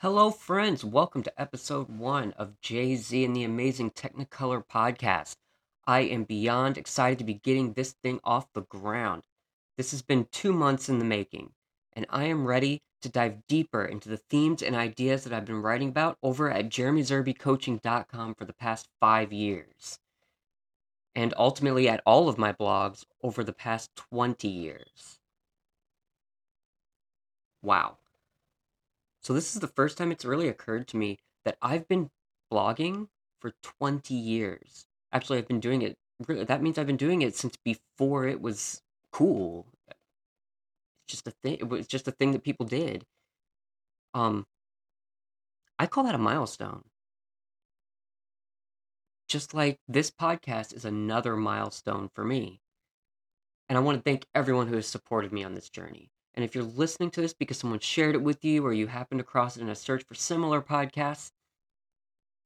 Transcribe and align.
Hello, 0.00 0.30
friends. 0.30 0.84
Welcome 0.84 1.22
to 1.22 1.40
episode 1.40 1.88
one 1.88 2.32
of 2.32 2.60
JZ 2.60 3.24
and 3.24 3.34
the 3.34 3.44
Amazing 3.44 3.92
Technicolor 3.92 4.62
podcast. 4.62 5.36
I 5.86 6.00
am 6.00 6.24
beyond 6.24 6.76
excited 6.76 7.18
to 7.20 7.24
be 7.24 7.32
getting 7.32 7.72
this 7.72 7.94
thing 8.02 8.20
off 8.22 8.52
the 8.52 8.60
ground. 8.60 9.22
This 9.78 9.92
has 9.92 10.02
been 10.02 10.28
two 10.30 10.52
months 10.52 10.90
in 10.90 10.98
the 10.98 11.06
making, 11.06 11.54
and 11.94 12.04
I 12.10 12.24
am 12.24 12.46
ready 12.46 12.82
to 13.00 13.08
dive 13.08 13.46
deeper 13.48 13.86
into 13.86 14.10
the 14.10 14.18
themes 14.18 14.62
and 14.62 14.76
ideas 14.76 15.24
that 15.24 15.32
I've 15.32 15.46
been 15.46 15.62
writing 15.62 15.88
about 15.88 16.18
over 16.22 16.50
at 16.50 16.68
jeremyzerbycoaching.com 16.68 18.34
for 18.34 18.44
the 18.44 18.52
past 18.52 18.90
five 19.00 19.32
years, 19.32 19.98
and 21.14 21.32
ultimately 21.38 21.88
at 21.88 22.02
all 22.04 22.28
of 22.28 22.36
my 22.36 22.52
blogs 22.52 23.06
over 23.22 23.42
the 23.42 23.54
past 23.54 23.96
20 23.96 24.46
years. 24.46 25.20
Wow. 27.62 27.96
So 29.26 29.32
this 29.32 29.56
is 29.56 29.60
the 29.60 29.66
first 29.66 29.98
time 29.98 30.12
it's 30.12 30.24
really 30.24 30.46
occurred 30.46 30.86
to 30.86 30.96
me 30.96 31.18
that 31.44 31.58
I've 31.60 31.88
been 31.88 32.10
blogging 32.48 33.08
for 33.40 33.54
20 33.80 34.14
years. 34.14 34.86
Actually, 35.10 35.38
I've 35.38 35.48
been 35.48 35.58
doing 35.58 35.82
it. 35.82 35.96
That 36.28 36.62
means 36.62 36.78
I've 36.78 36.86
been 36.86 36.96
doing 36.96 37.22
it 37.22 37.34
since 37.34 37.56
before 37.56 38.28
it 38.28 38.40
was 38.40 38.82
cool. 39.10 39.66
It's 39.88 39.98
just 41.08 41.26
a 41.26 41.32
thing. 41.42 41.54
It 41.54 41.68
was 41.68 41.88
just 41.88 42.06
a 42.06 42.12
thing 42.12 42.30
that 42.30 42.44
people 42.44 42.66
did. 42.66 43.04
Um, 44.14 44.46
I 45.76 45.86
call 45.86 46.04
that 46.04 46.14
a 46.14 46.18
milestone. 46.18 46.84
Just 49.26 49.54
like 49.54 49.80
this 49.88 50.12
podcast 50.12 50.72
is 50.72 50.84
another 50.84 51.34
milestone 51.34 52.10
for 52.14 52.24
me. 52.24 52.60
And 53.68 53.76
I 53.76 53.80
want 53.80 53.98
to 53.98 54.02
thank 54.08 54.24
everyone 54.36 54.68
who 54.68 54.76
has 54.76 54.86
supported 54.86 55.32
me 55.32 55.42
on 55.42 55.54
this 55.54 55.68
journey. 55.68 56.12
And 56.36 56.44
if 56.44 56.54
you're 56.54 56.64
listening 56.64 57.10
to 57.12 57.22
this 57.22 57.32
because 57.32 57.58
someone 57.58 57.80
shared 57.80 58.14
it 58.14 58.22
with 58.22 58.44
you 58.44 58.64
or 58.64 58.72
you 58.72 58.88
happened 58.88 59.20
across 59.20 59.56
it 59.56 59.62
in 59.62 59.70
a 59.70 59.74
search 59.74 60.04
for 60.04 60.14
similar 60.14 60.60
podcasts 60.60 61.32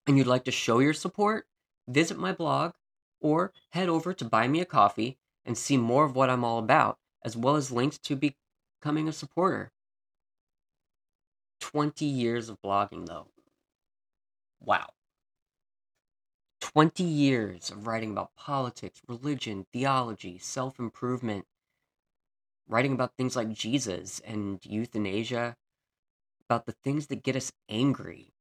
and 0.06 0.16
you'd 0.16 0.28
like 0.28 0.44
to 0.44 0.52
show 0.52 0.78
your 0.78 0.94
support, 0.94 1.46
visit 1.88 2.16
my 2.16 2.32
blog 2.32 2.72
or 3.20 3.52
head 3.70 3.88
over 3.88 4.12
to 4.14 4.24
Buy 4.24 4.48
Me 4.48 4.60
a 4.60 4.64
Coffee 4.64 5.18
and 5.44 5.58
see 5.58 5.76
more 5.76 6.04
of 6.04 6.14
what 6.14 6.30
I'm 6.30 6.44
all 6.44 6.58
about, 6.58 6.98
as 7.24 7.36
well 7.36 7.56
as 7.56 7.72
links 7.72 7.98
to 7.98 8.16
becoming 8.16 9.08
a 9.08 9.12
supporter. 9.12 9.72
20 11.60 12.04
years 12.04 12.48
of 12.48 12.60
blogging, 12.62 13.06
though. 13.06 13.28
Wow. 14.60 14.90
20 16.60 17.02
years 17.02 17.70
of 17.70 17.86
writing 17.86 18.12
about 18.12 18.34
politics, 18.36 19.00
religion, 19.08 19.66
theology, 19.72 20.38
self 20.38 20.78
improvement, 20.78 21.46
writing 22.70 22.92
about 22.92 23.16
things 23.16 23.34
like 23.34 23.52
Jesus 23.52 24.20
and 24.24 24.60
euthanasia, 24.64 25.56
about 26.48 26.66
the 26.66 26.74
things 26.84 27.08
that 27.08 27.24
get 27.24 27.36
us 27.36 27.52
angry, 27.68 28.32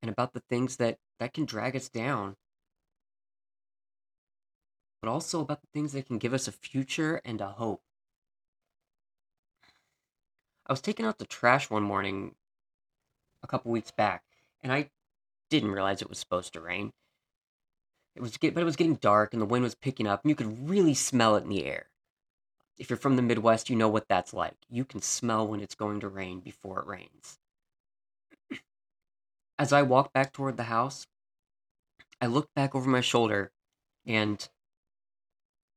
and 0.00 0.10
about 0.10 0.32
the 0.32 0.40
things 0.40 0.76
that, 0.76 0.98
that 1.20 1.34
can 1.34 1.44
drag 1.44 1.76
us 1.76 1.88
down, 1.88 2.36
but 5.02 5.10
also 5.10 5.40
about 5.40 5.60
the 5.60 5.68
things 5.74 5.92
that 5.92 6.06
can 6.06 6.18
give 6.18 6.32
us 6.32 6.48
a 6.48 6.52
future 6.52 7.20
and 7.24 7.40
a 7.40 7.48
hope. 7.48 7.82
I 10.66 10.72
was 10.72 10.80
taking 10.80 11.04
out 11.04 11.18
the 11.18 11.26
trash 11.26 11.68
one 11.68 11.82
morning 11.82 12.34
a 13.42 13.46
couple 13.46 13.70
weeks 13.70 13.90
back, 13.90 14.24
and 14.62 14.72
I 14.72 14.90
didn't 15.50 15.72
realize 15.72 16.00
it 16.00 16.08
was 16.08 16.18
supposed 16.18 16.54
to 16.54 16.60
rain. 16.60 16.92
It 18.16 18.22
was 18.22 18.36
get, 18.38 18.54
but 18.54 18.62
it 18.62 18.66
was 18.66 18.76
getting 18.76 18.94
dark 18.94 19.32
and 19.32 19.42
the 19.42 19.46
wind 19.46 19.64
was 19.64 19.74
picking 19.74 20.06
up, 20.06 20.24
and 20.24 20.30
you 20.30 20.36
could 20.36 20.68
really 20.68 20.94
smell 20.94 21.36
it 21.36 21.44
in 21.44 21.50
the 21.50 21.66
air 21.66 21.91
if 22.78 22.90
you're 22.90 22.96
from 22.96 23.16
the 23.16 23.22
Midwest, 23.22 23.70
you 23.70 23.76
know 23.76 23.88
what 23.88 24.08
that's 24.08 24.34
like. 24.34 24.56
You 24.70 24.84
can 24.84 25.02
smell 25.02 25.46
when 25.46 25.60
it's 25.60 25.74
going 25.74 26.00
to 26.00 26.08
rain 26.08 26.40
before 26.40 26.80
it 26.80 26.86
rains. 26.86 27.38
As 29.58 29.72
I 29.72 29.82
walked 29.82 30.12
back 30.12 30.32
toward 30.32 30.56
the 30.56 30.64
house, 30.64 31.06
I 32.20 32.26
looked 32.26 32.54
back 32.54 32.74
over 32.74 32.88
my 32.88 33.00
shoulder 33.00 33.52
and 34.06 34.48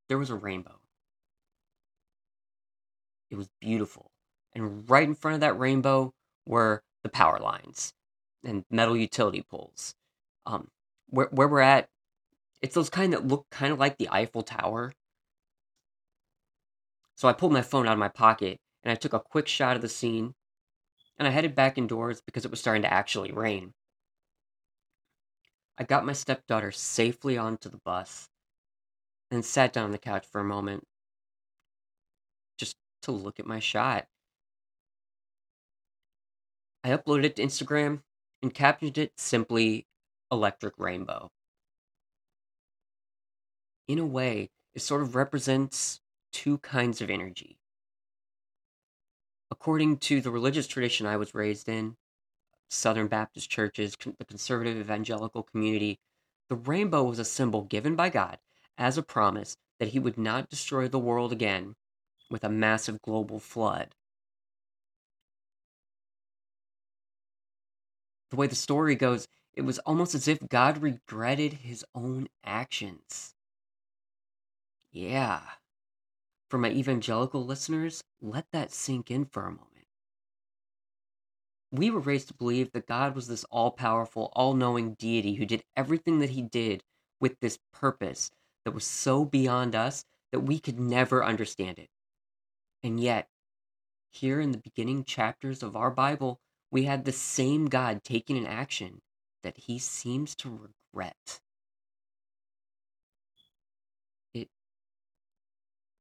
there 0.07 0.17
was 0.17 0.29
a 0.29 0.35
rainbow. 0.35 0.79
It 3.29 3.35
was 3.35 3.50
beautiful. 3.59 4.11
And 4.53 4.89
right 4.89 5.07
in 5.07 5.16
front 5.16 5.35
of 5.35 5.41
that 5.41 5.59
rainbow 5.59 6.13
were 6.45 6.84
the 7.03 7.09
power 7.09 7.39
lines 7.39 7.94
and 8.44 8.63
metal 8.69 8.95
utility 8.95 9.41
poles. 9.41 9.95
Um, 10.45 10.69
where, 11.09 11.28
where 11.31 11.47
we're 11.47 11.59
at, 11.59 11.89
it's 12.61 12.75
those 12.75 12.89
kind 12.89 13.13
that 13.13 13.28
look 13.28 13.45
kind 13.51 13.73
of 13.73 13.79
like 13.79 13.97
the 13.97 14.09
Eiffel 14.09 14.44
Tower, 14.44 14.94
so 17.16 17.28
I 17.28 17.34
pulled 17.34 17.53
my 17.53 17.62
phone 17.62 17.88
out 17.88 17.94
of 17.94 18.00
my 18.00 18.09
pocket 18.09 18.59
and 18.84 18.92
I 18.92 18.96
took 18.96 19.14
a 19.14 19.20
quick 19.20 19.48
shot 19.48 19.76
of 19.76 19.81
the 19.81 19.90
scene 19.90 20.34
and 21.18 21.28
I 21.28 21.31
headed 21.31 21.56
back 21.56 21.78
indoors 21.78 22.22
because 22.22 22.46
it 22.46 22.52
was 22.52 22.59
starting 22.59 22.84
to 22.84 22.94
actually 22.94 23.31
rain. 23.31 23.74
I 25.78 25.84
got 25.84 26.06
my 26.06 26.14
stepdaughter 26.14 26.72
safely 26.72 27.38
onto 27.38 27.70
the 27.70 27.80
bus 27.84 28.30
and 29.31 29.44
sat 29.44 29.74
down 29.74 29.86
on 29.86 29.92
the 29.92 29.98
couch 29.98 30.26
for 30.30 30.40
a 30.40 30.46
moment 30.46 30.84
just 32.58 32.76
to 33.03 33.12
look 33.12 33.40
at 33.40 33.46
my 33.46 33.59
shot. 33.59 34.08
I 36.84 36.90
uploaded 36.90 37.26
it 37.26 37.36
to 37.38 37.44
Instagram 37.44 38.02
and 38.42 38.53
captioned 38.53 38.97
it 38.97 39.14
simply 39.18 39.88
Electric 40.32 40.78
Rainbow. 40.78 41.30
In 43.88 44.00
a 44.00 44.06
way, 44.06 44.50
it 44.74 44.82
sort 44.82 45.02
of 45.02 45.16
represents 45.16 46.00
two 46.35 46.57
kinds 46.57 47.01
of 47.01 47.09
energy. 47.09 47.57
According 49.50 50.00
to 50.00 50.19
the 50.19 50.31
religious 50.31 50.68
tradition 50.68 51.06
I 51.06 51.16
was 51.16 51.34
raised 51.34 51.69
in, 51.69 51.96
Southern 52.68 53.07
Baptist 53.07 53.50
churches, 53.50 53.96
the 53.96 54.25
conservative 54.25 54.75
evangelical 54.75 55.44
community, 55.44 55.97
the 56.50 56.57
rainbow 56.57 57.03
was 57.03 57.19
a 57.19 57.25
symbol 57.25 57.62
given 57.62 57.96
by 57.96 58.09
God 58.09 58.40
as 58.78 58.97
a 58.97 59.01
promise 59.01 59.56
that 59.79 59.90
he 59.90 60.00
would 60.00 60.18
not 60.18 60.50
destroy 60.50 60.90
the 60.90 61.00
world 61.00 61.31
again 61.31 61.75
with 62.29 62.44
a 62.44 62.50
massive 62.50 63.02
global 63.02 63.40
flood. 63.40 63.96
The 68.29 68.35
way 68.35 68.47
the 68.47 68.56
story 68.56 68.96
goes, 68.96 69.25
it 69.53 69.62
was 69.62 69.79
almost 69.79 70.13
as 70.13 70.28
if 70.28 70.50
God 70.50 70.81
regretted 70.81 71.53
his 71.53 71.85
own 71.96 72.28
actions. 72.44 73.35
Yeah, 74.91 75.40
for 76.50 76.57
my 76.57 76.69
evangelical 76.69 77.45
listeners, 77.45 78.03
let 78.22 78.45
that 78.51 78.72
sink 78.72 79.11
in 79.11 79.25
for 79.25 79.44
a 79.44 79.51
moment. 79.51 79.88
We 81.72 81.89
were 81.89 82.00
raised 82.00 82.29
to 82.29 82.33
believe 82.33 82.72
that 82.72 82.88
God 82.88 83.16
was 83.16 83.28
this 83.28 83.44
all 83.45 83.72
powerful, 83.72 84.31
all 84.33 84.53
knowing 84.53 84.94
deity 84.94 85.35
who 85.35 85.45
did 85.45 85.63
everything 85.75 86.19
that 86.19 86.29
he 86.29 86.41
did 86.41 86.84
with 87.19 87.39
this 87.39 87.59
purpose 87.73 88.31
that 88.63 88.73
was 88.73 88.85
so 88.85 89.25
beyond 89.25 89.75
us 89.75 90.05
that 90.31 90.41
we 90.41 90.59
could 90.59 90.79
never 90.79 91.23
understand 91.23 91.79
it. 91.79 91.89
And 92.84 93.00
yet, 93.00 93.28
here 94.09 94.39
in 94.39 94.51
the 94.51 94.57
beginning 94.57 95.03
chapters 95.03 95.63
of 95.63 95.75
our 95.75 95.91
Bible, 95.91 96.39
we 96.72 96.84
had 96.84 97.05
the 97.05 97.11
same 97.11 97.67
God 97.67 98.03
taking 98.03 98.38
an 98.38 98.45
action 98.45 99.01
that 99.44 99.57
he 99.57 99.79
seems 99.79 100.35
to 100.35 100.69
regret. 100.94 101.41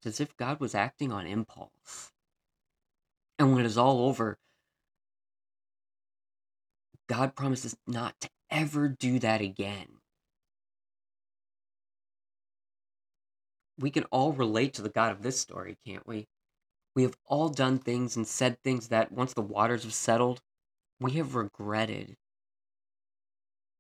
It's 0.04 0.20
as 0.20 0.20
if 0.20 0.36
God 0.36 0.60
was 0.60 0.74
acting 0.74 1.10
on 1.10 1.26
impulse. 1.26 2.12
And 3.38 3.54
when 3.54 3.64
it 3.64 3.66
is 3.66 3.78
all 3.78 4.06
over, 4.06 4.38
God 7.08 7.34
promises 7.34 7.74
not 7.86 8.20
to 8.20 8.28
ever 8.50 8.88
do 8.88 9.18
that 9.20 9.40
again. 9.40 9.86
We 13.78 13.90
can 13.90 14.04
all 14.04 14.32
relate 14.32 14.74
to 14.74 14.82
the 14.82 14.90
God 14.90 15.10
of 15.10 15.22
this 15.22 15.40
story, 15.40 15.78
can't 15.86 16.06
we? 16.06 16.28
We 16.94 17.02
have 17.02 17.16
all 17.24 17.48
done 17.48 17.78
things 17.78 18.14
and 18.14 18.26
said 18.26 18.58
things 18.62 18.88
that, 18.88 19.10
once 19.10 19.32
the 19.32 19.40
waters 19.40 19.84
have 19.84 19.94
settled, 19.94 20.42
we 21.00 21.12
have 21.12 21.34
regretted 21.34 22.16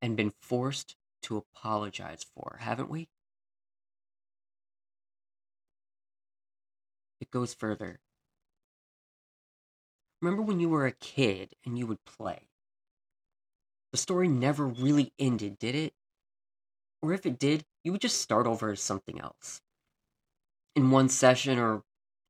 and 0.00 0.16
been 0.16 0.32
forced 0.40 0.96
to 1.22 1.36
apologize 1.36 2.24
for, 2.34 2.56
haven't 2.60 2.88
we? 2.88 3.08
Goes 7.34 7.52
further. 7.52 7.98
Remember 10.22 10.40
when 10.40 10.60
you 10.60 10.68
were 10.68 10.86
a 10.86 10.92
kid 10.92 11.54
and 11.66 11.76
you 11.76 11.84
would 11.88 12.04
play? 12.04 12.48
The 13.90 13.98
story 13.98 14.28
never 14.28 14.66
really 14.66 15.12
ended, 15.18 15.58
did 15.58 15.74
it? 15.74 15.94
Or 17.02 17.12
if 17.12 17.26
it 17.26 17.38
did, 17.38 17.66
you 17.82 17.90
would 17.90 18.00
just 18.00 18.20
start 18.20 18.46
over 18.46 18.70
as 18.70 18.80
something 18.80 19.20
else. 19.20 19.60
In 20.76 20.92
one 20.92 21.08
session 21.08 21.58
or 21.58 21.82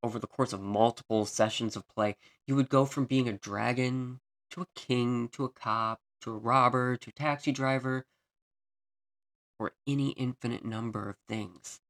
over 0.02 0.18
the 0.18 0.26
course 0.26 0.54
of 0.54 0.60
multiple 0.62 1.26
sessions 1.26 1.76
of 1.76 1.86
play, 1.86 2.16
you 2.46 2.56
would 2.56 2.70
go 2.70 2.86
from 2.86 3.04
being 3.04 3.28
a 3.28 3.32
dragon 3.34 4.20
to 4.50 4.62
a 4.62 4.66
king 4.74 5.28
to 5.28 5.44
a 5.44 5.50
cop 5.50 6.00
to 6.22 6.30
a 6.30 6.38
robber 6.38 6.96
to 6.96 7.10
a 7.10 7.12
taxi 7.12 7.52
driver 7.52 8.06
or 9.58 9.72
any 9.86 10.12
infinite 10.12 10.64
number 10.64 11.10
of 11.10 11.16
things. 11.28 11.82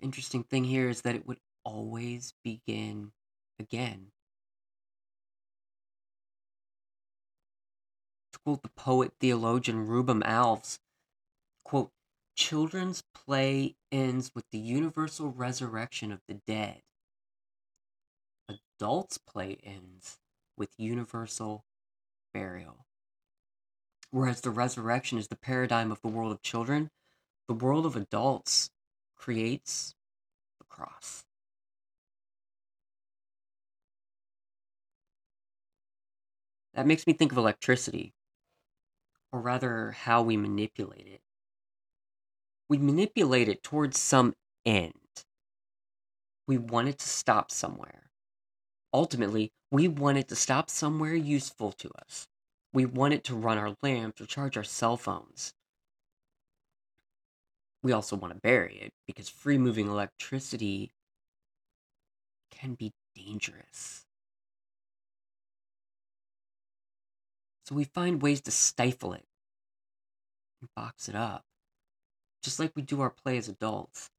interesting 0.00 0.42
thing 0.42 0.64
here 0.64 0.88
is 0.88 1.02
that 1.02 1.14
it 1.14 1.26
would 1.26 1.40
always 1.64 2.34
begin 2.44 3.12
again. 3.58 4.12
To 8.32 8.38
quote 8.44 8.62
the 8.62 8.70
poet 8.76 9.12
theologian 9.20 9.86
Rubem 9.86 10.22
Alves, 10.22 10.78
quote, 11.64 11.90
children's 12.36 13.02
play 13.14 13.76
ends 13.90 14.30
with 14.34 14.44
the 14.52 14.58
universal 14.58 15.30
resurrection 15.30 16.12
of 16.12 16.20
the 16.28 16.40
dead. 16.46 16.82
Adults' 18.48 19.18
play 19.18 19.58
ends 19.64 20.18
with 20.56 20.68
universal 20.76 21.64
burial. 22.32 22.86
Whereas 24.10 24.42
the 24.42 24.50
resurrection 24.50 25.18
is 25.18 25.28
the 25.28 25.36
paradigm 25.36 25.90
of 25.90 26.00
the 26.02 26.08
world 26.08 26.32
of 26.32 26.42
children, 26.42 26.90
the 27.48 27.54
world 27.54 27.86
of 27.86 27.96
adults 27.96 28.70
creates 29.16 29.94
the 30.58 30.64
cross. 30.66 31.24
That 36.74 36.86
makes 36.86 37.06
me 37.06 37.12
think 37.12 37.32
of 37.32 37.38
electricity, 37.38 38.14
or 39.32 39.40
rather, 39.40 39.92
how 39.92 40.22
we 40.22 40.36
manipulate 40.36 41.06
it. 41.06 41.22
We 42.68 42.78
manipulate 42.78 43.48
it 43.48 43.62
towards 43.62 43.98
some 43.98 44.34
end. 44.64 44.92
We 46.46 46.58
want 46.58 46.88
it 46.88 46.98
to 46.98 47.08
stop 47.08 47.50
somewhere. 47.50 48.10
Ultimately, 48.94 49.52
we 49.70 49.88
want 49.88 50.18
it 50.18 50.28
to 50.28 50.36
stop 50.36 50.70
somewhere 50.70 51.14
useful 51.14 51.72
to 51.72 51.90
us. 52.06 52.28
We 52.72 52.86
want 52.86 53.14
it 53.14 53.24
to 53.24 53.36
run 53.36 53.58
our 53.58 53.76
lamps 53.82 54.20
or 54.20 54.26
charge 54.26 54.56
our 54.56 54.64
cell 54.64 54.96
phones. 54.96 55.54
We 57.86 57.92
also 57.92 58.16
want 58.16 58.34
to 58.34 58.40
bury 58.40 58.80
it 58.82 58.92
because 59.06 59.28
free 59.28 59.58
moving 59.58 59.86
electricity 59.86 60.90
can 62.50 62.74
be 62.74 62.90
dangerous. 63.14 64.04
So 67.64 67.76
we 67.76 67.84
find 67.84 68.20
ways 68.20 68.40
to 68.40 68.50
stifle 68.50 69.12
it 69.12 69.24
and 70.60 70.68
box 70.74 71.08
it 71.08 71.14
up, 71.14 71.44
just 72.42 72.58
like 72.58 72.72
we 72.74 72.82
do 72.82 73.00
our 73.02 73.10
play 73.10 73.36
as 73.36 73.46
adults. 73.48 74.10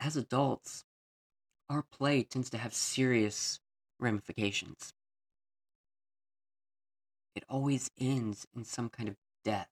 As 0.00 0.18
adults, 0.18 0.84
our 1.70 1.82
play 1.82 2.24
tends 2.24 2.50
to 2.50 2.58
have 2.58 2.74
serious 2.74 3.58
ramifications. 3.98 4.92
It 7.34 7.44
always 7.48 7.90
ends 7.98 8.46
in 8.54 8.66
some 8.66 8.90
kind 8.90 9.08
of 9.08 9.16
death, 9.46 9.70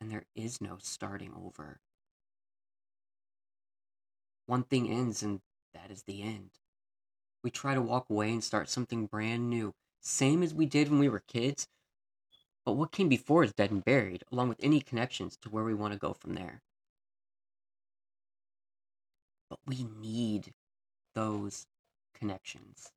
and 0.00 0.10
there 0.10 0.26
is 0.34 0.60
no 0.60 0.78
starting 0.80 1.32
over. 1.34 1.80
One 4.46 4.64
thing 4.64 4.90
ends, 4.90 5.22
and 5.22 5.40
that 5.74 5.90
is 5.90 6.02
the 6.02 6.22
end 6.22 6.50
we 7.42 7.50
try 7.50 7.74
to 7.74 7.82
walk 7.82 8.10
away 8.10 8.30
and 8.32 8.44
start 8.44 8.68
something 8.68 9.06
brand 9.06 9.48
new, 9.48 9.74
same 10.00 10.42
as 10.42 10.54
we 10.54 10.66
did 10.66 10.88
when 10.88 10.98
we 10.98 11.08
were 11.08 11.20
kids. 11.20 11.66
But 12.64 12.72
what 12.72 12.92
came 12.92 13.08
before 13.08 13.42
is 13.44 13.52
dead 13.52 13.70
and 13.70 13.84
buried, 13.84 14.24
along 14.30 14.50
with 14.50 14.62
any 14.62 14.80
connections 14.80 15.36
to 15.38 15.48
where 15.48 15.64
we 15.64 15.74
want 15.74 15.92
to 15.92 15.98
go 15.98 16.12
from 16.12 16.34
there. 16.34 16.62
But 19.48 19.60
we 19.66 19.84
need 19.84 20.52
those 21.14 21.66
connections. 22.14 22.92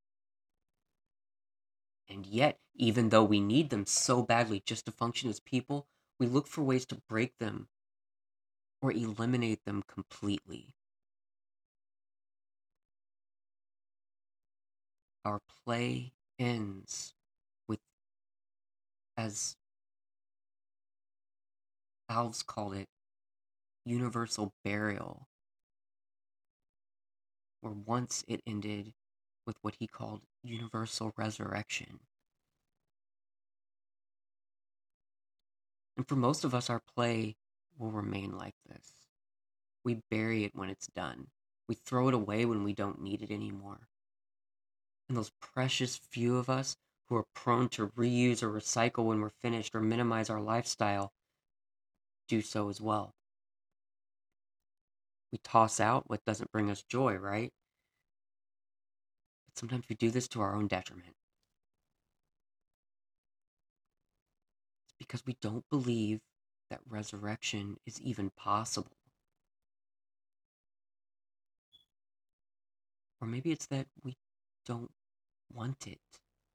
And 2.09 2.25
yet, 2.25 2.59
even 2.75 3.09
though 3.09 3.23
we 3.23 3.39
need 3.39 3.69
them 3.69 3.85
so 3.85 4.21
badly 4.21 4.61
just 4.65 4.85
to 4.85 4.91
function 4.91 5.29
as 5.29 5.39
people, 5.39 5.87
we 6.19 6.27
look 6.27 6.47
for 6.47 6.63
ways 6.63 6.85
to 6.87 7.01
break 7.09 7.37
them 7.39 7.67
or 8.81 8.91
eliminate 8.91 9.63
them 9.65 9.83
completely. 9.87 10.75
our 15.25 15.39
play 15.65 16.11
ends 16.37 17.13
with, 17.67 17.79
as 19.17 19.55
Alves 22.09 22.45
called 22.45 22.75
it, 22.75 22.87
universal 23.85 24.53
burial, 24.63 25.27
where 27.61 27.73
once 27.73 28.23
it 28.27 28.41
ended 28.45 28.93
with 29.45 29.57
what 29.61 29.75
he 29.79 29.87
called 29.87 30.21
universal 30.43 31.13
resurrection. 31.17 31.99
And 35.97 36.07
for 36.07 36.15
most 36.15 36.43
of 36.43 36.53
us, 36.53 36.69
our 36.69 36.81
play 36.95 37.35
will 37.77 37.91
remain 37.91 38.37
like 38.37 38.55
this. 38.67 38.91
We 39.83 40.01
bury 40.09 40.43
it 40.43 40.55
when 40.55 40.69
it's 40.69 40.87
done. 40.87 41.27
We 41.67 41.75
throw 41.75 42.07
it 42.07 42.13
away 42.13 42.45
when 42.45 42.63
we 42.63 42.73
don't 42.73 43.01
need 43.01 43.21
it 43.21 43.31
anymore 43.31 43.87
and 45.13 45.17
those 45.17 45.31
precious 45.39 45.95
few 45.95 46.37
of 46.37 46.49
us 46.49 46.75
who 47.07 47.15
are 47.15 47.25
prone 47.35 47.69
to 47.69 47.87
reuse 47.89 48.41
or 48.41 48.49
recycle 48.49 49.05
when 49.05 49.21
we're 49.21 49.29
finished 49.29 49.75
or 49.75 49.81
minimize 49.81 50.29
our 50.29 50.41
lifestyle 50.41 51.13
do 52.27 52.41
so 52.41 52.69
as 52.69 52.79
well. 52.81 53.13
We 55.31 55.39
toss 55.43 55.79
out 55.79 56.09
what 56.09 56.25
doesn't 56.25 56.51
bring 56.51 56.71
us 56.71 56.83
joy, 56.83 57.15
right? 57.15 57.51
But 59.47 59.57
sometimes 59.57 59.85
we 59.89 59.95
do 59.95 60.09
this 60.09 60.27
to 60.29 60.41
our 60.41 60.55
own 60.55 60.67
detriment. 60.67 61.15
Because 65.13 65.27
we 65.27 65.37
don't 65.43 65.69
believe 65.69 66.21
that 66.71 66.79
resurrection 66.89 67.77
is 67.85 68.01
even 68.01 68.31
possible. 68.35 68.97
Or 73.21 73.27
maybe 73.27 73.51
it's 73.51 73.67
that 73.67 73.85
we 74.03 74.17
don't 74.65 74.89
want 75.53 75.85
it 75.85 75.99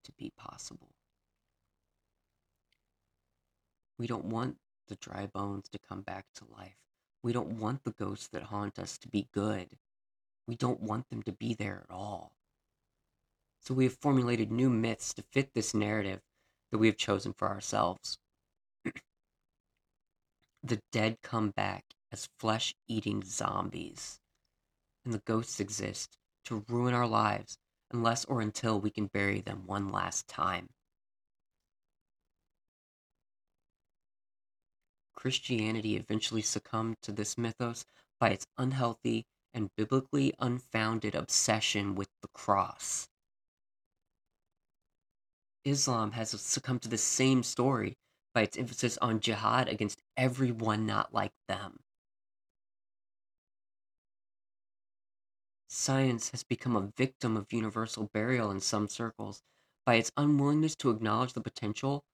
to 0.03 0.11
be 0.19 0.33
possible. 0.37 0.89
We 3.97 4.09
don't 4.09 4.25
want 4.25 4.57
the 4.89 4.97
dry 4.97 5.27
bones 5.27 5.69
to 5.69 5.79
come 5.79 6.01
back 6.01 6.25
to 6.35 6.45
life. 6.53 6.79
We 7.23 7.33
don't 7.33 7.61
want 7.61 7.85
the 7.85 7.93
ghosts 7.93 8.27
that 8.33 8.43
haunt 8.43 8.81
us 8.81 8.99
to 8.99 9.09
be 9.09 9.29
good. 9.33 9.69
We 10.49 10.57
don't 10.57 10.83
want 10.83 11.11
them 11.11 11.23
to 11.23 11.33
be 11.33 11.55
there 11.55 11.85
at 11.89 11.95
all. 11.95 12.33
So 13.61 13.73
we 13.73 13.85
have 13.85 13.99
formulated 14.01 14.51
new 14.51 14.69
myths 14.69 15.15
to 15.15 15.23
fit 15.23 15.55
this 15.55 15.75
narrative 15.75 16.23
that 16.73 16.79
we 16.79 16.89
have 16.89 16.97
chosen 16.97 17.33
for 17.33 17.49
ourselves. 17.49 18.19
The 20.69 20.81
dead 20.93 21.17
come 21.23 21.51
back 21.51 21.85
as 22.13 22.29
flesh 22.39 22.75
eating 22.87 23.23
zombies, 23.25 24.21
and 25.05 25.13
the 25.13 25.23
ghosts 25.27 25.61
exist 25.61 26.17
to 26.45 26.65
ruin 26.69 26.95
our 26.95 27.07
lives 27.07 27.59
unless 27.91 28.25
or 28.27 28.41
until 28.41 28.81
we 28.81 28.91
can 28.91 29.07
bury 29.07 29.41
them 29.41 29.67
one 29.67 29.89
last 29.89 30.29
time. 30.29 30.69
Christianity 35.15 35.97
eventually 35.97 36.43
succumbed 36.43 36.97
to 37.03 37.13
this 37.13 37.37
mythos 37.37 37.85
by 38.21 38.31
its 38.31 38.47
unhealthy 38.57 39.27
and 39.53 39.71
biblically 39.77 40.33
unfounded 40.39 41.15
obsession 41.15 41.95
with 41.95 42.09
the 42.23 42.29
cross. 42.29 43.09
Islam 45.65 46.13
has 46.13 46.31
succumbed 46.41 46.83
to 46.83 46.89
the 46.89 46.99
same 46.99 47.43
story 47.43 47.97
by 48.39 48.43
its 48.43 48.57
emphasis 48.57 48.97
on 48.99 49.19
jihad 49.19 49.69
against 49.69 50.01
everyone 50.17 50.87
not 50.87 51.13
like 51.13 51.33
them. 51.49 51.81
Science 55.67 56.31
has 56.31 56.45
become 56.45 56.77
a 56.77 56.93
victim 56.97 57.37
of 57.37 57.53
universal 57.53 58.09
burial 58.15 58.53
in 58.53 58.61
some 58.61 58.87
circles 58.87 59.43
by 59.85 59.97
its 59.97 60.13
unwillingness 60.17 60.77
to 60.77 60.91
acknowledge 60.91 61.33
the 61.33 61.41
potential 61.41 62.05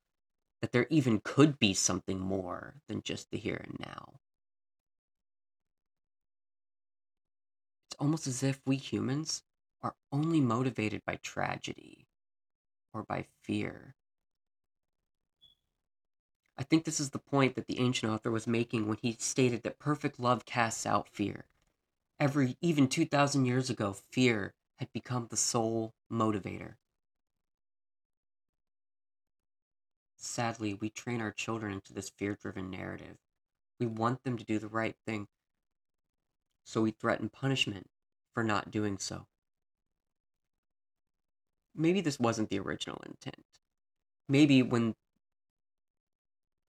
that 0.63 0.73
there 0.73 0.87
even 0.89 1.21
could 1.21 1.59
be 1.59 1.75
something 1.75 2.19
more 2.19 2.77
than 2.89 3.03
just 3.03 3.31
the 3.31 3.37
here 3.37 3.63
and 3.63 3.77
now. 3.79 4.15
It's 7.91 7.97
almost 8.01 8.27
as 8.27 8.43
if 8.43 8.63
we 8.65 8.77
humans 8.77 9.43
are 9.83 9.95
only 10.11 10.41
motivated 10.41 11.03
by 11.05 11.17
tragedy 11.17 12.07
or 12.95 13.03
by 13.03 13.27
fear. 13.43 13.95
I 16.57 16.63
think 16.63 16.85
this 16.85 17.01
is 17.01 17.11
the 17.11 17.19
point 17.19 17.57
that 17.57 17.67
the 17.67 17.81
ancient 17.81 18.13
author 18.13 18.31
was 18.31 18.47
making 18.47 18.87
when 18.87 18.99
he 19.03 19.17
stated 19.19 19.63
that 19.63 19.79
perfect 19.79 20.21
love 20.21 20.45
casts 20.45 20.87
out 20.87 21.09
fear. 21.09 21.47
Every 22.21 22.57
even 22.61 22.87
2000 22.87 23.45
years 23.45 23.71
ago, 23.71 23.97
fear 24.13 24.55
had 24.77 24.93
become 24.93 25.27
the 25.29 25.37
sole 25.37 25.95
motivator. 26.11 26.75
Sadly, 30.17 30.75
we 30.75 30.91
train 30.91 31.21
our 31.21 31.33
children 31.33 31.73
into 31.73 31.93
this 31.93 32.09
fear-driven 32.09 32.71
narrative. 32.71 33.17
We 33.79 33.87
want 33.87 34.23
them 34.23 34.39
to 34.39 34.45
do 34.45 34.59
the 34.59 34.69
right 34.69 34.97
thing. 35.07 35.27
So 36.65 36.81
we 36.81 36.93
threaten 36.93 37.29
punishment 37.29 37.91
for 38.33 38.43
not 38.43 38.71
doing 38.71 38.99
so. 38.99 39.27
Maybe 41.75 42.01
this 42.01 42.21
wasn't 42.21 42.49
the 42.49 42.61
original 42.61 43.03
intent. 43.05 43.45
Maybe 44.29 44.63
when 44.63 44.95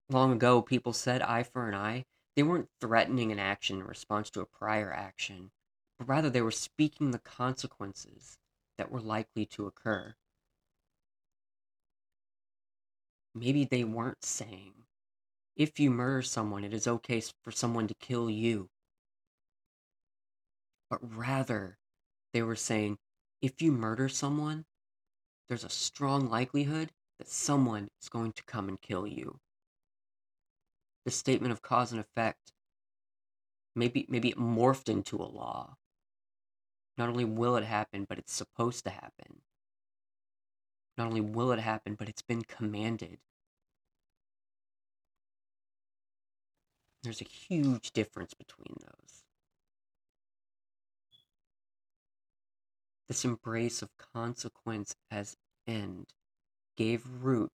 long 0.08 0.32
ago 0.32 0.62
people 0.62 0.92
said 0.92 1.22
eye 1.22 1.42
for 1.42 1.68
an 1.68 1.74
eye, 1.74 2.04
they 2.34 2.42
weren't 2.42 2.70
threatening 2.80 3.32
an 3.32 3.38
action 3.38 3.78
in 3.78 3.86
response 3.86 4.30
to 4.30 4.40
a 4.40 4.46
prior 4.46 4.92
action, 4.92 5.50
but 5.98 6.08
rather 6.08 6.30
they 6.30 6.42
were 6.42 6.50
speaking 6.50 7.10
the 7.10 7.18
consequences 7.18 8.38
that 8.78 8.90
were 8.90 9.00
likely 9.00 9.46
to 9.46 9.66
occur. 9.66 10.14
maybe 13.36 13.64
they 13.64 13.84
weren't 13.84 14.24
saying, 14.24 14.72
if 15.56 15.78
you 15.78 15.90
murder 15.90 16.22
someone, 16.22 16.64
it 16.64 16.72
is 16.72 16.86
okay 16.86 17.22
for 17.42 17.50
someone 17.50 17.86
to 17.86 17.94
kill 17.94 18.30
you. 18.30 18.68
But 20.88 21.00
rather, 21.02 21.78
they 22.32 22.42
were 22.42 22.56
saying, 22.56 22.98
if 23.42 23.60
you 23.60 23.72
murder 23.72 24.08
someone, 24.08 24.64
there's 25.48 25.64
a 25.64 25.70
strong 25.70 26.30
likelihood 26.30 26.92
that 27.18 27.28
someone 27.28 27.88
is 28.00 28.08
going 28.08 28.32
to 28.32 28.44
come 28.44 28.68
and 28.68 28.80
kill 28.80 29.06
you. 29.06 29.38
The 31.06 31.12
statement 31.12 31.52
of 31.52 31.62
cause 31.62 31.92
and 31.92 32.00
effect, 32.00 32.52
maybe, 33.76 34.06
maybe 34.08 34.30
it 34.30 34.38
morphed 34.38 34.88
into 34.88 35.16
a 35.18 35.22
law. 35.22 35.76
Not 36.98 37.08
only 37.08 37.24
will 37.24 37.54
it 37.54 37.62
happen, 37.62 38.06
but 38.08 38.18
it's 38.18 38.32
supposed 38.32 38.82
to 38.84 38.90
happen. 38.90 39.42
Not 40.98 41.06
only 41.06 41.20
will 41.20 41.52
it 41.52 41.60
happen, 41.60 41.94
but 41.94 42.08
it's 42.08 42.22
been 42.22 42.42
commanded. 42.42 43.18
There's 47.04 47.20
a 47.20 47.24
huge 47.24 47.92
difference 47.92 48.34
between 48.34 48.74
those. 48.80 49.22
This 53.06 53.24
embrace 53.24 53.80
of 53.80 53.96
consequence 53.96 54.96
as 55.08 55.36
end 55.68 56.06
gave 56.76 57.06
root 57.22 57.52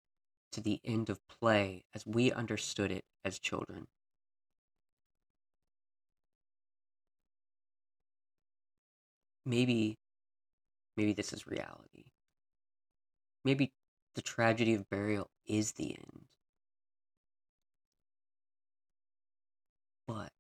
to 0.51 0.61
the 0.61 0.81
end 0.85 1.09
of 1.09 1.27
play 1.27 1.85
as 1.93 2.05
we 2.05 2.31
understood 2.31 2.91
it 2.91 3.05
as 3.25 3.39
children. 3.39 3.87
Maybe, 9.45 9.99
maybe 10.97 11.13
this 11.13 11.33
is 11.33 11.47
reality. 11.47 12.05
Maybe 13.43 13.71
the 14.15 14.23
tragedy 14.23 14.73
of 14.73 14.89
burial 14.89 15.29
is 15.45 15.73
the 15.73 15.93
end. 15.95 16.25
But 20.05 20.31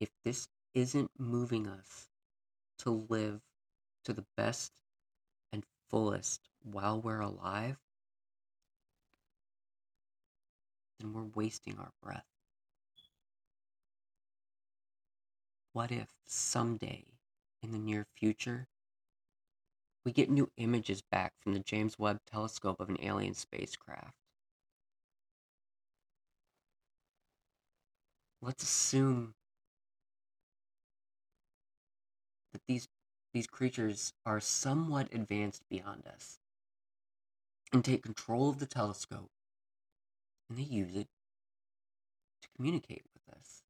if 0.00 0.10
this 0.22 0.48
isn't 0.74 1.10
moving 1.18 1.66
us 1.66 2.10
to 2.78 2.90
live 2.90 3.42
to 4.04 4.12
the 4.14 4.26
best 4.36 4.72
and 5.52 5.66
fullest 5.90 6.48
while 6.62 7.02
we're 7.02 7.20
alive, 7.20 7.81
then 11.02 11.12
we're 11.12 11.30
wasting 11.34 11.78
our 11.78 11.90
breath. 12.02 12.24
What 15.72 15.90
if 15.90 16.08
someday 16.24 17.04
in 17.62 17.72
the 17.72 17.78
near 17.78 18.06
future 18.16 18.68
we 20.04 20.12
get 20.12 20.30
new 20.30 20.50
images 20.56 21.02
back 21.02 21.32
from 21.40 21.54
the 21.54 21.60
James 21.60 21.98
Webb 21.98 22.20
telescope 22.30 22.80
of 22.80 22.88
an 22.88 22.98
alien 23.02 23.34
spacecraft? 23.34 24.14
Let's 28.40 28.62
assume 28.62 29.34
that 32.52 32.62
these 32.66 32.88
these 33.32 33.46
creatures 33.46 34.12
are 34.26 34.40
somewhat 34.40 35.12
advanced 35.14 35.62
beyond 35.70 36.06
us 36.06 36.38
and 37.72 37.82
take 37.82 38.02
control 38.02 38.50
of 38.50 38.58
the 38.58 38.66
telescope 38.66 39.30
and 40.52 40.58
they 40.58 40.68
use 40.68 40.94
it 40.94 41.08
to 42.42 42.48
communicate 42.56 43.04
with 43.14 43.34
us. 43.34 43.62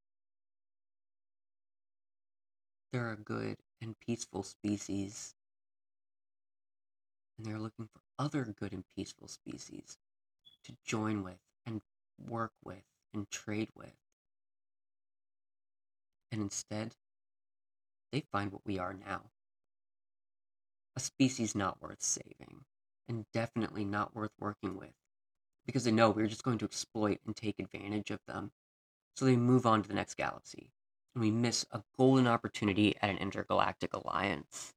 They're 2.93 3.13
a 3.13 3.17
good 3.17 3.59
and 3.81 3.95
peaceful 4.05 4.43
species, 4.43 5.35
and 7.39 7.47
they're 7.47 7.61
looking 7.61 7.87
for 7.87 8.01
other 8.19 8.45
good 8.59 8.73
and 8.73 8.83
peaceful 8.97 9.29
species 9.29 9.97
to 10.65 10.73
join 10.85 11.23
with 11.23 11.39
and 11.65 11.83
work 12.29 12.51
with 12.65 12.83
and 13.15 13.31
trade 13.31 13.69
with. 13.77 13.95
And 16.33 16.41
instead, 16.41 16.97
they 18.11 18.25
find 18.33 18.51
what 18.51 18.67
we 18.67 18.81
are 18.81 18.95
now 18.95 19.31
a 20.97 21.01
species 21.01 21.55
not 21.55 21.81
worth 21.81 22.03
saving, 22.03 22.65
and 23.09 23.25
definitely 23.33 23.85
not 23.85 24.15
worth 24.15 24.33
working 24.39 24.77
with, 24.77 24.93
because 25.67 25.85
they 25.85 25.93
know 25.93 26.11
we're 26.11 26.27
just 26.27 26.45
going 26.45 26.59
to 26.59 26.65
exploit 26.65 27.21
and 27.27 27.37
take 27.37 27.59
advantage 27.59 28.11
of 28.11 28.21
them. 28.27 28.53
So 29.17 29.25
they 29.25 29.37
move 29.37 29.67
on 29.67 29.83
to 29.83 29.89
the 29.89 29.95
next 29.95 30.17
galaxy, 30.17 30.73
and 31.15 31.23
we 31.23 31.31
miss 31.31 31.67
a 31.71 31.83
golden 31.97 32.27
opportunity 32.27 32.97
at 33.03 33.11
an 33.11 33.19
intergalactic 33.19 33.95
alliance. 33.95 34.75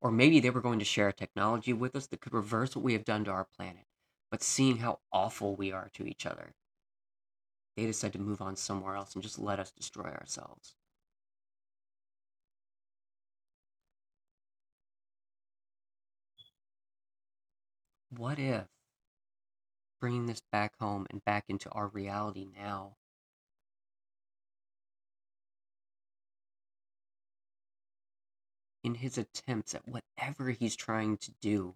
Or 0.00 0.10
maybe 0.12 0.40
they 0.40 0.50
were 0.50 0.60
going 0.60 0.78
to 0.80 0.84
share 0.84 1.08
a 1.08 1.12
technology 1.12 1.72
with 1.72 1.96
us 1.96 2.06
that 2.08 2.20
could 2.20 2.34
reverse 2.34 2.76
what 2.76 2.84
we 2.84 2.92
have 2.94 3.04
done 3.04 3.24
to 3.24 3.30
our 3.32 3.44
planet, 3.56 3.86
but 4.30 4.42
seeing 4.42 4.78
how 4.78 5.00
awful 5.12 5.56
we 5.56 5.72
are 5.72 5.90
to 5.94 6.06
each 6.06 6.26
other, 6.26 6.54
they 7.76 7.86
decide 7.86 8.12
to 8.12 8.18
move 8.18 8.42
on 8.42 8.56
somewhere 8.56 8.96
else 8.96 9.14
and 9.14 9.22
just 9.22 9.38
let 9.38 9.60
us 9.60 9.70
destroy 9.70 10.10
ourselves. 10.10 10.74
What 18.10 18.38
if 18.40 18.66
bringing 20.06 20.26
this 20.26 20.42
back 20.52 20.78
home 20.78 21.04
and 21.10 21.24
back 21.24 21.46
into 21.48 21.68
our 21.70 21.88
reality 21.88 22.46
now 22.56 22.94
in 28.84 28.94
his 28.94 29.18
attempts 29.18 29.74
at 29.74 29.82
whatever 29.84 30.50
he's 30.50 30.76
trying 30.76 31.16
to 31.16 31.32
do, 31.40 31.74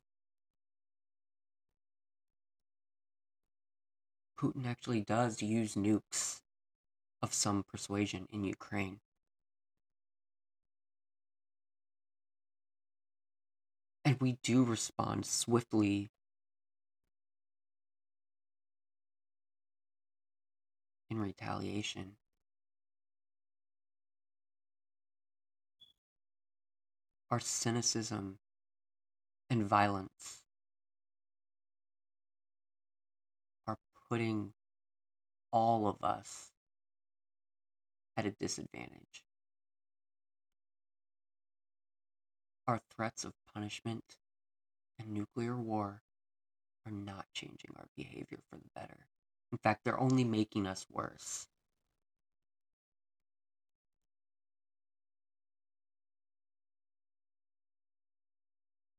Putin 4.41 4.65
actually 4.65 5.01
does 5.01 5.43
use 5.43 5.75
nukes 5.75 6.39
of 7.21 7.35
some 7.35 7.65
persuasion 7.65 8.29
in 8.31 8.45
Ukraine. 8.45 9.01
And 14.05 14.21
we 14.21 14.39
do 14.45 14.63
respond 14.63 15.27
swiftly 15.27 16.13
in 21.11 21.19
retaliation. 21.19 22.13
Our 27.31 27.41
cynicism 27.41 28.39
and 29.49 29.65
violence 29.65 30.43
are 33.67 33.79
putting 34.09 34.53
all 35.53 35.87
of 35.87 36.03
us 36.03 36.51
at 38.17 38.27
a 38.27 38.31
disadvantage. 38.31 39.25
Our 42.67 42.81
threats 42.95 43.25
of 43.25 43.33
punishment 43.53 44.17
and 44.99 45.13
nuclear 45.13 45.57
war 45.57 46.03
are 46.87 46.93
not 46.93 47.27
changing 47.33 47.71
our 47.77 47.87
behavior 47.97 48.39
for 48.49 48.57
the 48.57 48.71
better. 48.75 49.10
In 49.53 49.59
fact, 49.59 49.85
they're 49.85 49.99
only 50.01 50.25
making 50.25 50.67
us 50.67 50.87
worse. 50.91 51.47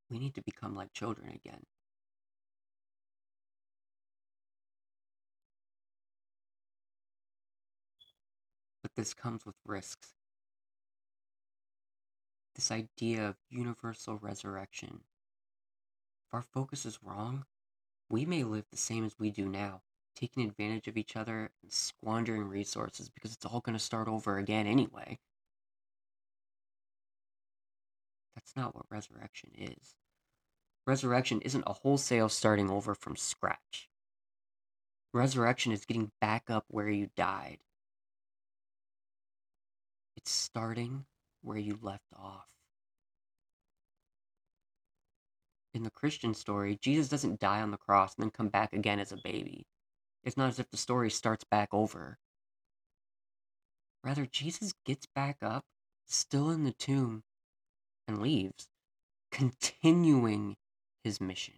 We 0.10 0.20
need 0.20 0.36
to 0.36 0.41
become 0.41 0.75
like 0.75 0.91
children 0.91 1.29
again. 1.29 1.65
But 8.81 8.91
this 8.96 9.13
comes 9.13 9.46
with 9.46 9.55
risks. 9.65 10.15
This 12.55 12.72
idea 12.72 13.29
of 13.29 13.38
universal 13.50 14.17
resurrection. 14.17 15.01
If 16.27 16.34
our 16.34 16.41
focus 16.41 16.86
is 16.86 17.00
wrong, 17.01 17.46
we 18.10 18.25
may 18.25 18.43
live 18.43 18.65
the 18.70 18.77
same 18.77 19.05
as 19.05 19.17
we 19.17 19.31
do 19.31 19.48
now, 19.48 19.81
taking 20.15 20.44
advantage 20.44 20.88
of 20.88 20.98
each 20.98 21.15
other 21.15 21.51
and 21.63 21.72
squandering 21.72 22.44
resources 22.44 23.10
because 23.10 23.34
it's 23.34 23.46
all 23.46 23.62
going 23.62 23.77
to 23.77 23.84
start 23.84 24.08
over 24.08 24.38
again 24.38 24.68
anyway. 24.68 25.20
That's 28.36 28.56
not 28.56 28.75
what 28.75 28.86
resurrection 28.89 29.51
is. 29.58 29.96
Resurrection 30.88 31.41
isn't 31.41 31.63
a 31.68 31.74
wholesale 31.74 32.30
starting 32.30 32.70
over 32.70 32.96
from 32.96 33.15
scratch. 33.15 33.89
Resurrection 35.13 35.72
is 35.72 35.86
getting 35.86 36.12
back 36.22 36.50
up 36.50 36.65
where 36.70 36.89
you 36.89 37.10
died. 37.15 37.60
It's 40.18 40.32
starting 40.32 41.06
where 41.41 41.58
you 41.58 41.77
left 41.82 42.06
off. 42.18 42.48
In 45.74 45.84
the 45.84 45.91
Christian 45.91 46.34
story, 46.34 46.77
Jesus 46.82 47.08
doesn't 47.10 47.39
die 47.39 47.62
on 47.62 47.72
the 47.72 47.77
cross 47.77 48.15
and 48.15 48.24
then 48.24 48.32
come 48.32 48.50
back 48.50 48.74
again 48.74 49.00
as 49.00 49.12
a 49.12 49.18
baby. 49.18 49.65
It's 50.24 50.38
not 50.38 50.50
as 50.50 50.60
if 50.60 50.70
the 50.70 50.78
story 50.78 51.10
starts 51.10 51.44
back 51.44 51.70
over. 51.72 52.18
Rather, 54.04 54.25
Jesus 54.25 54.74
gets 54.86 55.06
back 55.06 55.38
up, 55.42 55.66
still 56.08 56.50
in 56.50 56.63
the 56.63 56.74
tomb, 56.74 57.24
and 58.08 58.22
leaves, 58.22 58.68
continuing 59.32 60.58
his 61.04 61.22
mission. 61.22 61.56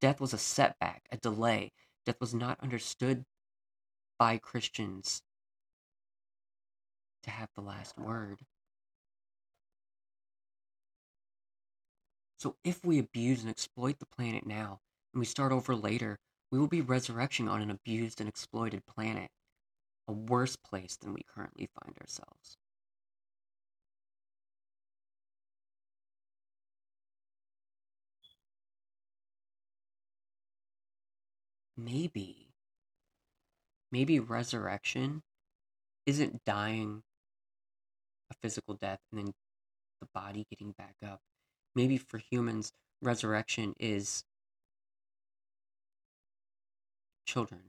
Death 0.00 0.20
was 0.20 0.32
a 0.32 0.38
setback, 0.38 1.02
a 1.10 1.16
delay. 1.16 1.72
Death 2.06 2.20
was 2.20 2.34
not 2.34 2.60
understood 2.60 3.24
by 4.18 4.38
Christians 4.38 5.22
to 7.22 7.30
have 7.30 7.48
the 7.54 7.62
last 7.62 7.98
word. 7.98 8.38
So 12.38 12.56
if 12.62 12.84
we 12.84 12.98
abuse 12.98 13.40
and 13.40 13.50
exploit 13.50 13.98
the 13.98 14.06
planet 14.06 14.46
now, 14.46 14.80
and 15.12 15.20
we 15.20 15.26
start 15.26 15.50
over 15.50 15.74
later, 15.74 16.18
we 16.50 16.58
will 16.58 16.68
be 16.68 16.80
resurrection 16.80 17.48
on 17.48 17.60
an 17.60 17.70
abused 17.70 18.20
and 18.20 18.28
exploited 18.28 18.86
planet, 18.86 19.30
a 20.06 20.12
worse 20.12 20.56
place 20.56 20.96
than 20.96 21.12
we 21.12 21.22
currently 21.22 21.68
find 21.80 21.96
ourselves. 21.98 22.56
Maybe, 31.76 32.48
maybe 33.92 34.18
resurrection 34.18 35.22
isn't 36.06 36.44
dying 36.44 37.02
a 38.30 38.34
physical 38.42 38.74
death 38.74 38.98
and 39.12 39.20
then 39.20 39.34
the 40.00 40.08
body 40.12 40.44
getting 40.50 40.72
back 40.72 40.96
up. 41.04 41.20
Maybe 41.76 41.98
for 41.98 42.18
humans, 42.18 42.72
resurrection 43.00 43.74
is 43.78 44.24
children. 47.28 47.60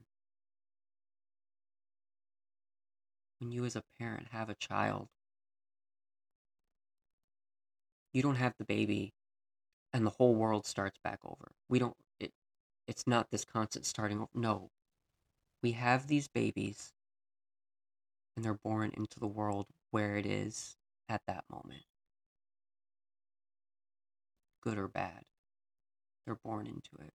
When 3.39 3.51
you, 3.51 3.65
as 3.65 3.75
a 3.75 3.83
parent, 3.99 4.27
have 4.31 4.49
a 4.49 4.55
child, 4.55 5.09
you 8.13 8.21
don't 8.21 8.35
have 8.35 8.53
the 8.57 8.63
baby 8.63 9.11
and 9.91 10.05
the 10.05 10.11
whole 10.11 10.33
world 10.33 10.65
starts 10.65 10.97
back 11.03 11.19
over. 11.25 11.51
We 11.67 11.77
don't, 11.77 11.95
it, 12.19 12.31
it's 12.87 13.05
not 13.05 13.31
this 13.31 13.43
constant 13.43 13.85
starting 13.85 14.19
over. 14.19 14.29
No. 14.33 14.69
We 15.61 15.73
have 15.73 16.07
these 16.07 16.29
babies 16.29 16.93
and 18.35 18.45
they're 18.45 18.53
born 18.53 18.91
into 18.95 19.19
the 19.19 19.27
world 19.27 19.67
where 19.91 20.15
it 20.15 20.25
is 20.25 20.77
at 21.09 21.21
that 21.27 21.43
moment. 21.51 21.83
Good 24.63 24.77
or 24.77 24.87
bad, 24.87 25.23
they're 26.25 26.39
born 26.43 26.65
into 26.65 27.05
it. 27.05 27.13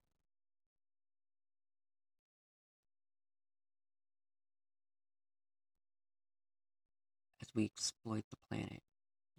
We 7.55 7.65
exploit 7.65 8.25
the 8.29 8.37
planet, 8.49 8.81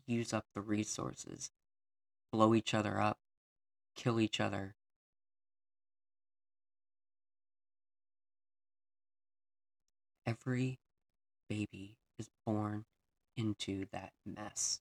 use 0.06 0.32
up 0.32 0.46
the 0.54 0.60
resources, 0.60 1.50
blow 2.32 2.54
each 2.54 2.74
other 2.74 3.00
up, 3.00 3.18
kill 3.94 4.18
each 4.20 4.40
other. 4.40 4.74
Every 10.26 10.78
baby 11.48 11.96
is 12.18 12.28
born 12.44 12.84
into 13.36 13.86
that 13.92 14.12
mess. 14.24 14.80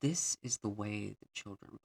This 0.00 0.36
is 0.42 0.58
the 0.58 0.68
way 0.68 1.14
the 1.20 1.28
children 1.32 1.78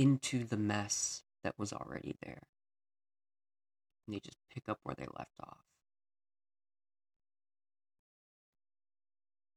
Into 0.00 0.44
the 0.44 0.56
mess 0.56 1.24
that 1.44 1.58
was 1.58 1.74
already 1.74 2.14
there. 2.22 2.44
And 4.06 4.14
they 4.14 4.20
just 4.20 4.38
pick 4.50 4.62
up 4.66 4.78
where 4.82 4.94
they 4.94 5.04
left 5.04 5.34
off. 5.42 5.58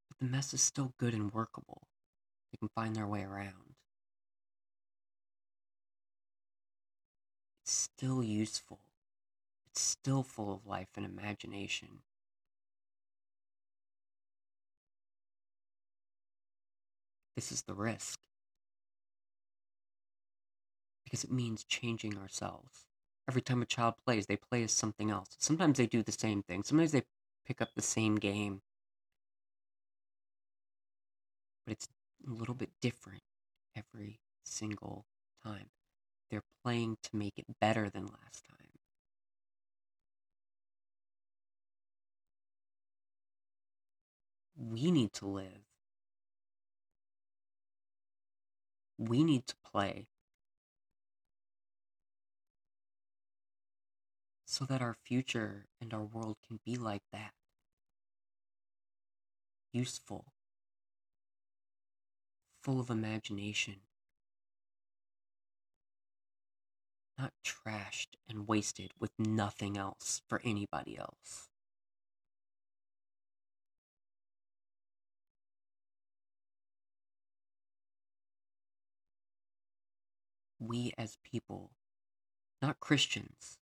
But 0.10 0.18
the 0.20 0.30
mess 0.30 0.54
is 0.54 0.60
still 0.62 0.96
good 1.00 1.14
and 1.14 1.34
workable. 1.34 1.84
They 2.52 2.58
can 2.58 2.68
find 2.76 2.94
their 2.94 3.08
way 3.08 3.24
around. 3.24 3.78
It's 7.62 7.72
still 7.72 8.22
useful. 8.22 8.80
It's 9.72 9.80
still 9.80 10.24
full 10.24 10.52
of 10.52 10.68
life 10.68 10.90
and 10.98 11.06
imagination. 11.06 12.00
This 17.38 17.50
is 17.50 17.62
the 17.62 17.76
risk. 17.76 18.20
Because 21.14 21.26
it 21.26 21.32
means 21.32 21.64
changing 21.64 22.18
ourselves. 22.18 22.88
Every 23.30 23.44
time 23.44 23.62
a 23.62 23.68
child 23.68 23.94
plays, 24.04 24.26
they 24.26 24.36
play 24.36 24.64
as 24.64 24.72
something 24.72 25.12
else. 25.12 25.36
Sometimes 25.38 25.78
they 25.78 25.86
do 25.86 26.02
the 26.02 26.12
same 26.12 26.42
thing. 26.42 26.64
Sometimes 26.64 26.92
they 26.92 27.04
pick 27.46 27.62
up 27.62 27.70
the 27.76 27.84
same 27.84 28.16
game. 28.16 28.64
But 31.68 31.74
it's 31.74 31.88
a 32.28 32.32
little 32.32 32.56
bit 32.56 32.72
different 32.82 33.22
every 33.76 34.22
single 34.44 35.06
time. 35.44 35.70
They're 36.32 36.42
playing 36.64 36.98
to 37.04 37.16
make 37.16 37.38
it 37.38 37.46
better 37.62 37.92
than 37.92 38.08
last 38.08 38.44
time. 38.50 38.72
We 44.58 44.90
need 44.90 45.14
to 45.14 45.28
live. 45.28 45.68
We 48.98 49.24
need 49.24 49.46
to 49.46 49.56
play 49.64 50.08
so 54.54 54.66
that 54.66 54.84
our 54.84 54.94
future 54.94 55.66
and 55.82 55.96
our 55.96 56.04
world 56.04 56.38
can 56.48 56.60
be 56.64 56.76
like 56.76 57.02
that. 57.12 57.32
Useful, 59.72 60.26
full 62.62 62.80
of 62.80 62.92
imagination, 62.92 63.78
not 67.18 67.34
trashed 67.44 68.10
and 68.30 68.48
wasted 68.48 68.92
with 69.00 69.10
nothing 69.18 69.76
else 69.76 70.22
for 70.30 70.40
anybody 70.44 71.00
else. 71.00 71.50
We 80.60 80.94
as 80.96 81.18
people, 81.24 81.72
not 82.62 82.80
Christians, 82.80 83.58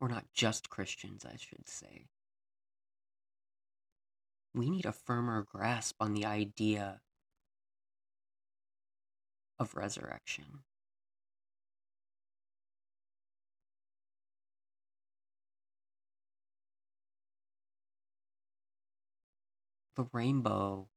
or 0.00 0.08
not 0.08 0.26
just 0.32 0.70
Christians, 0.70 1.24
I 1.24 1.36
should 1.36 1.68
say, 1.68 2.06
we 4.54 4.70
need 4.70 4.86
a 4.86 4.92
firmer 4.92 5.42
grasp 5.42 5.96
on 6.00 6.14
the 6.14 6.24
idea 6.24 7.00
of 9.58 9.74
resurrection. 9.74 10.60
The 19.96 20.06
rainbow 20.12 20.88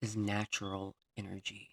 is 0.00 0.16
natural 0.16 0.94
energy. 1.16 1.69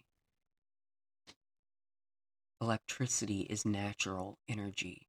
Electricity 2.60 3.42
is 3.42 3.64
natural 3.64 4.36
energy. 4.48 5.06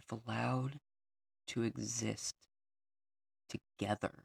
If 0.00 0.12
allowed 0.12 0.78
to 1.48 1.62
exist 1.62 2.36
together, 3.48 4.24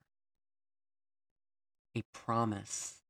a 1.96 2.04
promise 2.14 3.02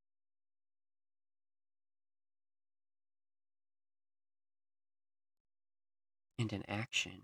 and 6.39 6.53
an 6.53 6.63
action 6.67 7.23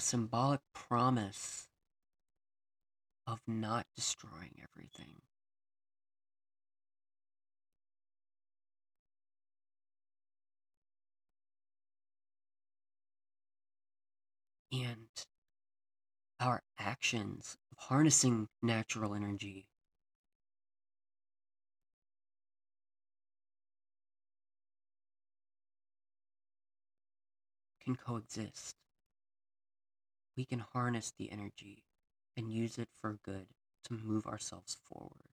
a 0.00 0.02
symbolic 0.02 0.60
promise 0.72 1.68
of 3.26 3.38
not 3.46 3.86
destroying 3.94 4.54
everything. 4.62 5.20
And 14.72 15.08
our 16.40 16.62
actions 16.78 17.58
of 17.70 17.76
harnessing 17.84 18.48
natural 18.62 19.14
energy 19.14 19.68
can 27.84 27.96
coexist 27.96 28.79
we 30.40 30.46
can 30.46 30.64
harness 30.72 31.12
the 31.18 31.30
energy 31.30 31.84
and 32.34 32.50
use 32.50 32.78
it 32.78 32.88
for 32.98 33.18
good 33.22 33.48
to 33.84 33.92
move 33.92 34.26
ourselves 34.26 34.78
forward. 34.88 35.28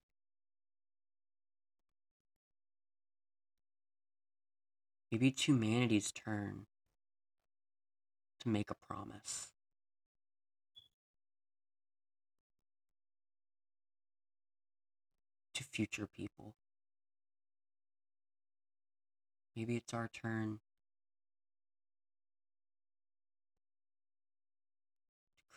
Maybe 5.10 5.30
it's 5.30 5.48
humanity's 5.48 6.12
turn 6.12 6.66
to 8.42 8.50
make 8.50 8.70
a 8.70 8.76
promise. 8.86 9.54
To 15.54 15.64
future 15.64 16.06
people. 16.06 16.54
Maybe 19.56 19.78
it's 19.78 19.94
our 19.94 20.10
turn 20.14 20.60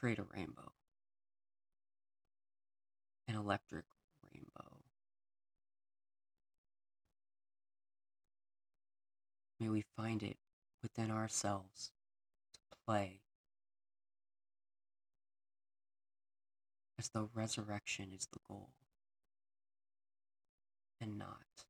create 0.01 0.19
a 0.19 0.25
rainbow. 0.35 0.73
An 3.29 3.35
electric 3.35 3.85
rainbow. 4.33 4.79
May 9.61 9.69
we 9.69 9.85
find 9.95 10.23
it 10.23 10.39
within 10.83 11.11
ourselves 11.11 11.91
to 12.71 12.79
play 12.87 13.21
as 16.99 17.11
though 17.11 17.29
resurrection 17.35 18.09
is 18.15 18.27
the 18.33 18.39
goal 18.49 18.71
and 20.99 21.19
not 21.19 21.67